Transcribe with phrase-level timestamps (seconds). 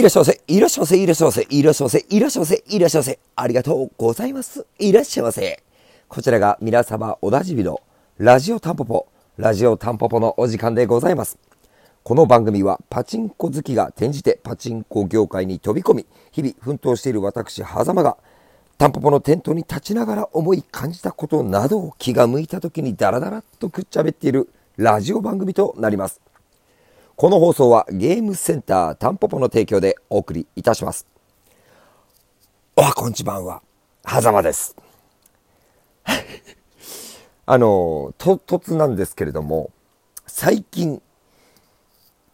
[0.00, 3.18] いらっしゃいませ、いらっしゃいませ、いらっしゃいませ、いらっしゃいませ、いらっしゃいませ、いらっしゃいませ。
[3.36, 4.66] ありがとうございます。
[4.78, 5.62] いらっしゃいませ。
[6.08, 7.82] こちらが皆様おなじみの
[8.16, 11.38] ラジオタンポポ、ラジオタンポポのお時間でございます。
[12.02, 18.16] この番組はパチンコ好きが転じてパチンコ業界に飛び込み、日々奮闘している私、狭間が、
[18.78, 24.48] タンポポのテントに立ちながら思い感じたことなどを気が向いた時にダラダラとくっちゃべっている
[24.78, 26.22] ラジオ番組となります。
[27.20, 31.06] この放送はゲームセンタータンポポの提供でお送りいたします。
[32.76, 33.60] おはこんちばんは、
[34.04, 34.74] はざまです。
[37.44, 39.70] あの、と、突なんですけれども、
[40.26, 41.02] 最近、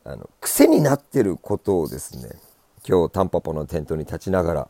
[0.04, 2.38] あの、癖になってることをですね、
[2.88, 4.68] 今日タンポポのテントに立ちながら、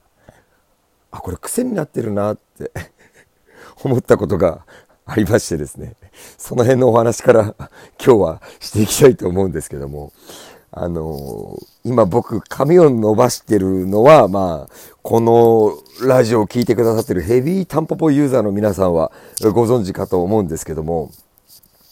[1.10, 2.72] あ、これ癖になってるなって
[3.84, 4.64] 思ったことが
[5.06, 5.94] ありましてですね、
[6.36, 10.12] その辺のお話から今日はしていきたいと思うんですけども、
[10.72, 19.12] あの今僕髪を伸ばしてるのは、まあ、このラジオを聴いてくださってるヘビータンポポユーザーの皆さんは
[19.54, 21.12] ご存知かと思うんですけども、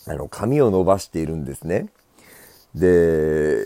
[0.07, 1.87] あの、髪を伸ばしているんですね。
[2.75, 3.65] で、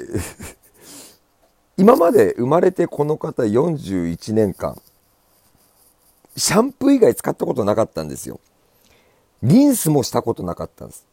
[1.78, 4.80] 今まで生まれてこの方41年間、
[6.36, 8.38] シャンプー以外使ったことなかったんですよ。
[9.42, 11.06] リンスもしたことなかったんです。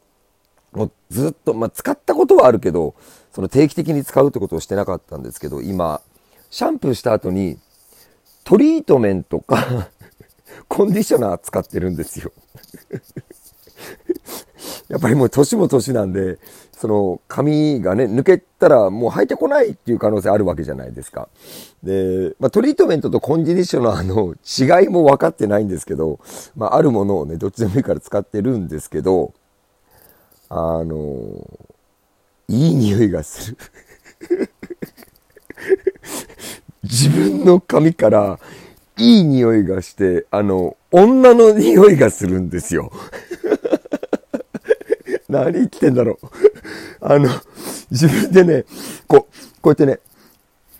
[0.72, 2.96] もうずっと、まあ、使ったことはあるけど、
[3.34, 6.02] その定期的に使うってことをしてなかったんですけど、今、
[6.50, 7.60] シャンプーした後に、
[8.44, 9.90] トリートメントか
[10.68, 12.32] コンディショナー使ってるんですよ
[14.88, 16.38] やっぱりもう年も年なんで、
[16.78, 21.30] その髪がね、抜けたらもう生えてこないっていう可能性あるわけじゃないですか。
[21.84, 24.36] で、まあ、トリートメントとコンディショナーの
[24.82, 26.20] 違いも分かってないんですけど、
[26.54, 29.34] まあ、あるものをね、どっちでもいいから使ってるんですけど、
[30.50, 31.48] あの、
[32.50, 33.58] いい匂いがする
[36.84, 38.38] 自分の髪から
[38.98, 42.92] いい匂いがして、あの、女の匂いがするんですよ
[45.44, 46.28] 何言ってんだろう。
[47.02, 47.30] あの、
[47.92, 48.66] 自分でね、
[49.08, 50.00] こう、こうやってね、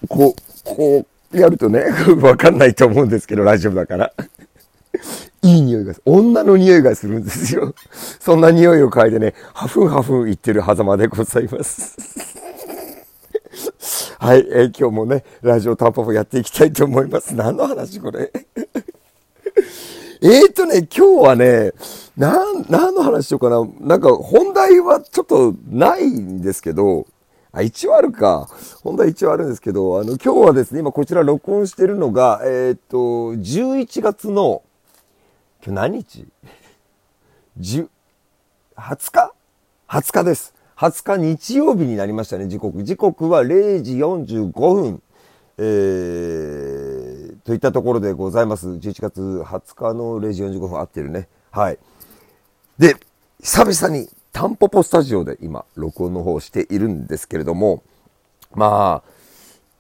[0.08, 1.84] こう、こうやるとね、
[2.22, 4.14] わかんないと思うんですけど、ラジオだから。
[5.42, 7.76] いい匂いが、女の匂いがするんですよ。
[8.20, 11.98] そんな匂いを嗅いでね、ハフンハフン言ってる狭間でございます。
[14.18, 17.36] はい、えー、今日もね、ラジオタンポポやっていきたいと思います。
[17.36, 18.32] 何の話これ？
[20.28, 21.72] えーとね、今日はね、
[22.18, 23.64] なん、何の話しようかな。
[23.80, 27.06] なんか本題はちょっとないんですけど、
[27.52, 28.50] あ、一応あるか。
[28.82, 32.98] 本題一応あるんですけど、あの、今日はですね、今こちら録音してるのが、えっ、と、
[33.36, 34.64] 11月の、
[35.64, 36.26] 今日何日
[37.60, 37.88] ?10、
[38.78, 39.32] 20日
[39.88, 40.56] ?20 日です。
[40.76, 42.84] 20日日曜日になりましたね、時刻。
[42.84, 45.04] 時刻は0時45分。
[45.60, 46.95] えー、
[47.46, 48.68] といったところでございます。
[48.68, 51.28] 11月20日の0時45分合ってるね。
[51.52, 51.78] はい。
[52.80, 52.98] で、
[53.40, 57.84] 久々にタンポポスタジオで今、録音の方をしているんですけれども、
[58.56, 59.10] まあ、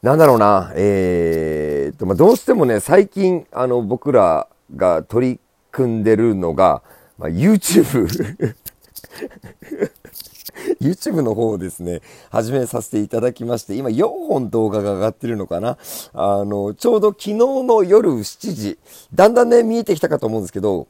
[0.04, 5.40] なんだろうな、えーと、まあ、どうしてもね、最近、あの、僕らが取り
[5.72, 6.84] 組んでるのが、
[7.18, 8.08] まあ、YouTube
[10.82, 15.78] YouTube の方をですね、始めさせていただきまして、今4本動画が上がってるのかな？
[16.14, 18.80] あの、ちょうど昨日の夜7時、
[19.14, 20.88] だんだんね、見えてきたかと思うんですけど、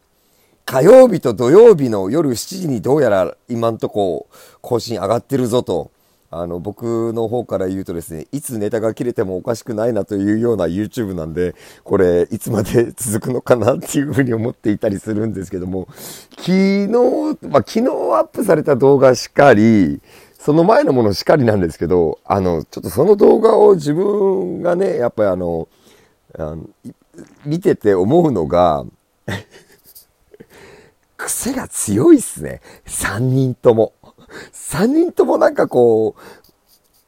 [0.66, 4.28] 火曜日と土曜日の夜7時にどうやら今んとこ
[4.62, 5.92] 更新上がってるぞと、
[6.42, 15.88] あの、僕の方から言うとですね、いつネタが切れてもおかしくないなというような YouTube なんで、これ、いつまで続くのかなっていうふうに思っていたりするんですけども、
[16.38, 16.88] 昨日、
[17.48, 20.02] まあ、昨日アップされた動画しかり、
[20.38, 25.68] その前のものしかりなんですけど、あの、ちょっとその動画を自分がね、やっぱりあの、
[26.38, 26.68] あの
[27.46, 28.86] 見てて思うのが
[31.26, 32.62] 癖が強いっすね。
[32.86, 33.94] 三人とも。
[34.54, 36.16] 3人ともなんかこ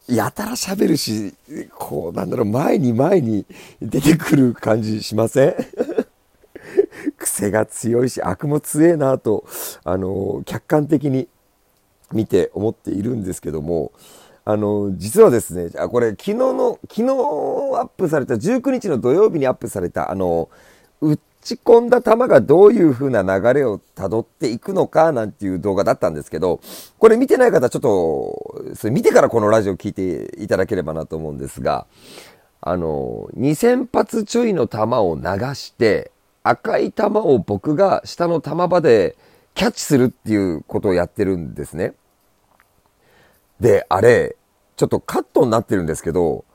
[0.10, 1.34] う、やたら喋るし、
[1.78, 3.46] こう、なんだろう、前に前に
[3.82, 5.56] 出てくる感じしません？
[7.18, 9.46] 癖が強いし、悪も強えなと、
[9.84, 11.28] あの、客観的に
[12.14, 13.92] 見て思っているんですけども、
[14.46, 20.50] あの、実はですね、あ、これ昨日の、昨日アップされた19日の土曜日にアップされた、あの、
[21.56, 26.60] ち込んだ球がどういう風な流れを辿っていくのかなんていう動画だったんですけど、
[27.00, 31.88] これ見てない方ちょっと、それ見てからこのラジオ聞いていただければなと思うんですが、
[32.60, 35.24] あの、2000発ちょいの球を流
[35.56, 36.12] して、
[36.44, 39.16] 赤い球を僕が下の球場で
[39.54, 41.94] キャッチするっていうことをやってるんですね。
[43.60, 44.36] で、あれ、
[44.76, 46.46] ちょっとカットになってるんですけど、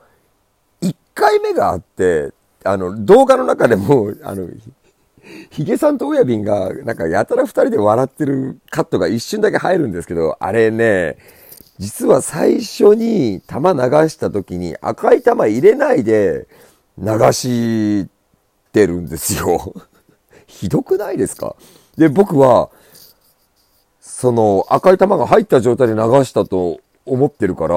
[0.83, 2.33] 1回目があって、
[2.65, 4.49] あの、動画の中でも、あの、
[5.51, 11.17] ヒゲさんと親瓶が、なんかやたら二人で笑ってるカットが一瞬だけ入るんですけど、あれね、
[11.79, 13.79] 実は最初に玉流
[14.09, 16.47] した時に赤い玉入れないで
[16.99, 18.09] 流し
[18.73, 19.75] てるんですよ。
[20.47, 21.57] ひどくないですか？
[21.97, 22.71] で、僕は、
[24.01, 27.77] その赤い玉が入った状態で流したと思ってるから、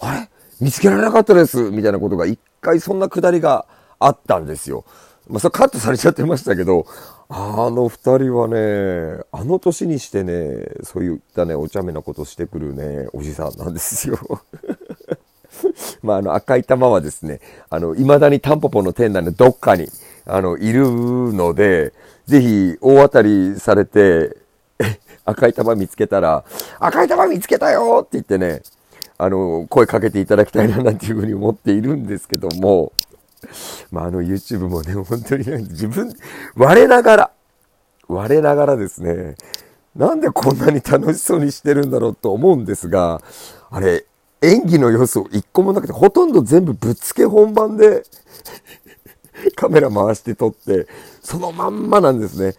[0.00, 0.28] あれ？
[0.60, 3.66] 見つけられなかったですみたいなことが一回そんなくだりが
[3.98, 4.84] あったんですよ。
[5.28, 6.86] まあ、それカットされちゃってましたけど、
[7.28, 14.18] あの二人はね、あの年にしてね、そういったね、お茶目なことしてくるね、おじさんなんですよ。
[16.02, 17.40] まあ、あの赤い玉はですね、
[17.70, 19.88] あの、未だにタンポポの店内のどっかに、
[20.26, 20.90] あの、いる
[21.32, 21.94] ので、
[22.26, 24.36] ぜひ大当たりされて、
[25.24, 26.44] 赤い玉見つけたら、
[26.78, 28.62] 赤い玉見つけたよって言ってね、
[29.16, 32.92] あの、声かけていただきたいななんていうふうに思っているんですけども、
[33.90, 36.12] まあ、あの YouTube もね、本当に自分、
[36.56, 37.30] 我ながら、
[38.08, 39.36] 我ながらですね、
[39.96, 43.22] なんでこんなに楽しそうにしてるんだろうと思うんですが、
[43.70, 44.04] あれ、
[44.42, 48.04] 演技の要素一個もなくて、ほとんど全部ぶっつけ本番で
[49.56, 50.86] カメラ回して撮って、
[51.22, 52.54] そのまんまなんですね。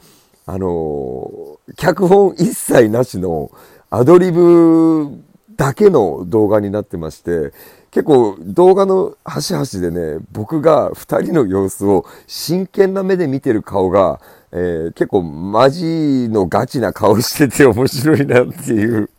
[0.48, 3.52] あのー、脚本一切なしの
[3.90, 5.24] アドリブ
[5.56, 7.52] だけの動画になってまして、
[7.96, 14.20] 結構動画の端々でね、僕が二人の様子を真剣な目で見てる顔が、
[14.52, 19.10] えー、結構マジのガチな顔してて面白いなっていう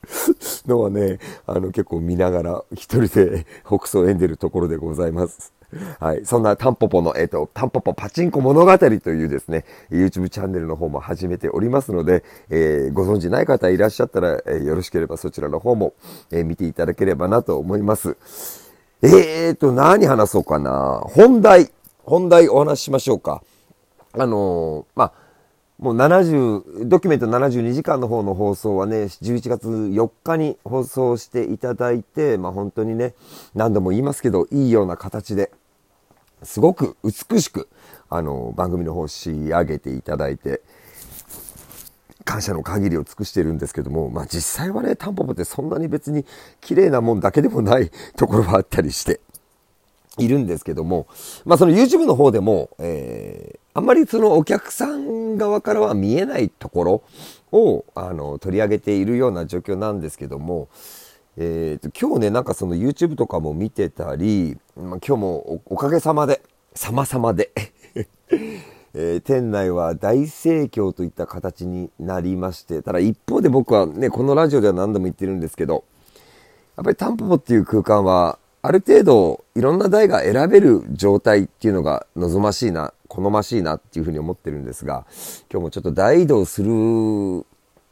[0.67, 5.55] のはね、あの結構見ながら一人で 北総をんでるところでございます。
[5.99, 6.27] はい。
[6.27, 15.95] そんなタンポポの、えっ、ー、と、タンポポパチンコ物語というですね、YouTube チャンネルの方も始めておりますので、えー、ご存知ない方いらっしゃったら、えー、よろしければそちらの方も、
[16.31, 18.66] え見ていただければなと思います。
[19.03, 21.03] えーと、何話そうかな。
[21.05, 21.71] 本題、
[22.05, 23.43] 本題お話ししましょうか。
[24.13, 25.13] あのまあ、
[25.79, 33.15] もう70、ドキュメント72時間の方の放送はね、11月4日に放送していただいて、まあ本当にね、
[33.55, 35.51] 何度も言いますけど、いいような形で、
[36.43, 37.69] すごく美しく、
[38.09, 40.63] あの、番組の方仕上げていただいて、
[42.37, 46.27] 感謝の限りを尽くしているんですけども、まあ実際はね、タンポポってそんなに別に
[46.61, 49.21] 綺麗なもんだけでもないところはあったりして、
[50.19, 51.07] いるんですけども、
[51.47, 57.03] まあその YouTube の方でも、えー、あんまりそのお客さん側からは見えないところ
[57.53, 60.69] を、あの、取り上げているような状況なんですけども、
[61.39, 66.43] えー、今日ね、なんかその YouTube とかも見てたり、まあ、今日もおかげさまで、
[66.75, 67.51] 様々で
[68.99, 75.85] えー、店内は大盛況といった形になりまして、ただ一方で僕はね、このラジオでは何度も言ってるんですけど、
[76.79, 85.05] やっぱりタンポポっていう空間は、ある程度いろんな台が選べる状態っていうのが望ましいな、好ましいなっていうふうに思ってるんですが、
[85.53, 87.45] 今日もちょっと大移動する余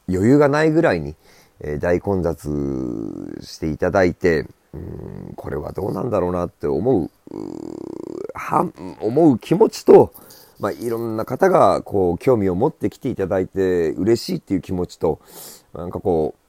[0.09, 1.17] 裕がないぐらいに、
[1.61, 7.11] えー、大混雑していただいて、うんこれはどうなんだろうなって思う、
[8.35, 8.69] は
[9.01, 10.15] 思う気持ちと、
[10.59, 15.21] まあ、いろんな方がこう興味を持ってきていただいて嬉しいっていう気持ちと、
[15.75, 16.41] なんかこう、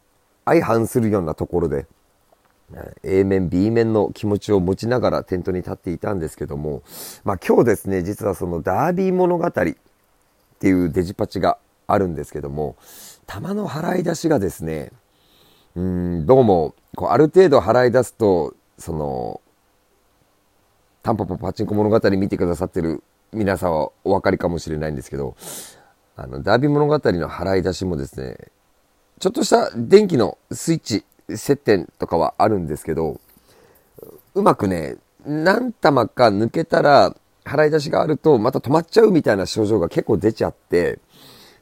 [0.45, 1.87] 相反するようなところで、
[3.03, 6.81] A 面、B 面の気持ちを持ちながらテントに立っていたんですけども、
[7.23, 12.75] まあ今日ですね、実はそのダービー物語っていうデジパチがあるんですけども、
[13.27, 14.91] 玉の払い出しがですね、
[15.75, 19.41] うん、どうも、こうある程度払い出すと、その、
[21.03, 23.03] タンポポパチンコ物語見てくださってる
[23.33, 25.35] 皆さんはお分かりかもしれないんですけど、
[26.15, 28.37] あの、ダービー物語の払い出しもですね、
[29.19, 33.19] ちょっとした電気のスイッチ接点とかはあるんですけど、
[34.33, 40.99] うまくね、何玉か抜けたら、払い出しがあると、また止まっちゃうみたいな症状が結構出ちゃって、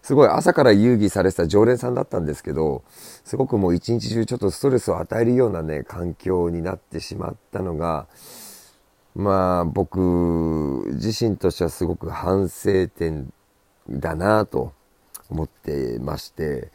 [0.01, 2.83] すごい朝から遊戯されてた常連さんだったんですけど、
[3.23, 8.07] すごくもう一日中ちょっとストレスを与えるようなね、環境になってしまったのが、
[9.15, 9.99] まあ僕
[10.93, 13.31] 自身としてはすごく反省点
[13.89, 14.73] だなと
[15.29, 16.71] 思ってまして、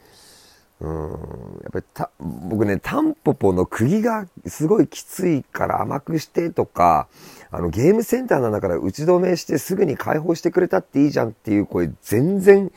[0.79, 7.07] うん、やっぱりた、僕ね、タンポポの釘がすごいきついから甘くしてとか、
[7.51, 12.71] あの、ゲームセンターなんだから打ち止めしてすぐに解放してくれたっていいじゃんっていう声全然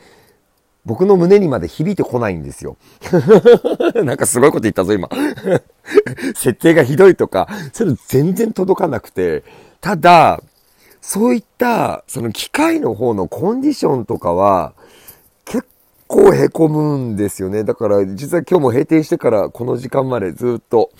[0.85, 2.77] 僕の胸にまで響いてこないんですよ。
[4.03, 5.09] なんかすごいこと言ったぞ、今。
[6.35, 9.43] 設定がひどいとか、それ全然届かなくて、
[9.79, 10.41] ただ、
[11.01, 14.73] そういった、その機械の方のコンディションとかは、
[15.45, 15.65] 結
[16.07, 17.63] 構凹むんですよね。
[17.63, 20.91] だから、実は今日も閉店してからこの時間までずっと、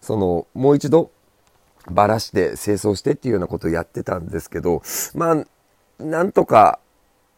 [0.00, 1.10] その、もう一度、
[1.90, 4.82] ばらして清掃してっていうようなことをやってたんですけど、
[5.14, 5.44] まあ、
[6.02, 6.78] なんとか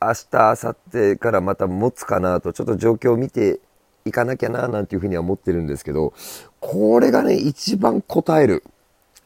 [0.07, 3.61] 明日、明後日からまた持つかなと、ちょっと状況を見て
[4.05, 6.13] いかなきゃななんていうふうには思ってるんですけど、
[6.61, 8.65] これがね、一番答える。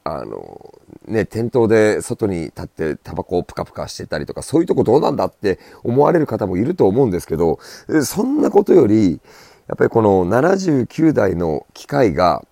[0.05, 0.75] あの、
[1.07, 7.59] ね、店頭で外に立ってタバコをプカプカしてたりとか、そういうとこどうなんだって思われる方もいると思うんですけど、
[8.05, 9.21] そんなことより、
[9.67, 12.43] やっぱりこの79台の機械が、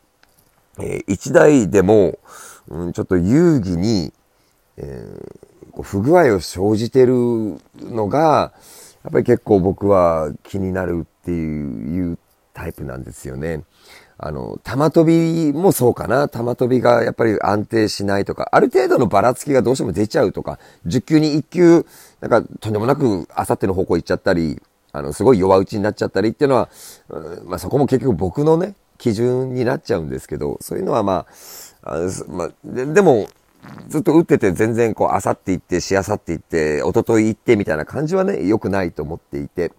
[0.79, 2.19] えー、1台でも、
[2.69, 4.13] うん、ちょっと遊戯に、
[4.77, 7.15] えー、不具合を生じてる
[7.81, 8.53] のが、
[9.05, 12.19] やっぱり結構僕は気になるっていう
[12.53, 13.63] タイプなんですよね。
[14.19, 16.29] あの、玉飛びもそうかな。
[16.29, 21.87] 玉飛びがやっぱり安定しないとか、ある程度のばらつきがどうしても出ちゃうとか、10球に1球、
[22.21, 24.61] なんかとんでもなくあさっての方向行っちゃったり、
[24.93, 26.71] あの、すごい弱打ちになっちゃったりっていうのは、
[27.45, 31.27] まあそこも結局僕のね、基準になっちゃうんですけど、そういうのはま
[31.83, 33.29] あ、あまあ、ででも、
[33.89, 39.73] ずっと打ってて全然こう、あさっていって、しあさっていって、おととい行ってみたいな感じはね、良くないと思っていて、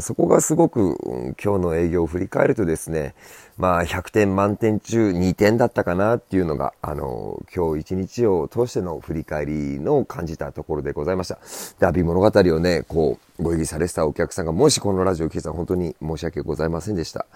[0.00, 3.14] そこがすごく、今日の営業を振り返るとですね、
[3.58, 11.38] まあ100点満点中2点だったかなっていうのが、あの、今日一日を通しての振り返りの感じたところでございました。
[11.78, 17.26] ダービー物語をね、こう、ご意義されてたお客さんが、もしこのラジオを聞いたら本当に申し訳ございませんでした。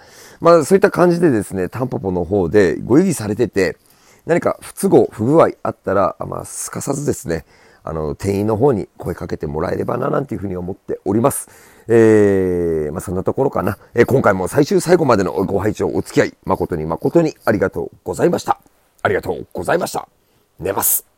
[0.41, 3.77] まあそういった感じでですね、タンポポの方でご意義されてて、
[4.27, 7.45] 何か不都合、不具合あったら、まあ、すかさずですね、
[7.85, 11.49] あの、店員の方に声かけてもらえればな、なんていうふうに思っております。
[11.87, 13.79] えー、まあ、そんなところかな。
[13.95, 18.59] えー、今回も最終最後までのご拝聴お付き合い、誠に誠にありがとうございました。
[19.03, 20.09] ありがとうございました。
[20.59, 21.16] 寝ます。